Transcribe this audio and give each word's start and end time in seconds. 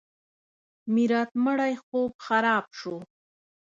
میرات 0.93 1.29
مړی 1.45 1.73
خوب 1.83 2.11
خراب 2.25 2.65
شو. 2.77 2.95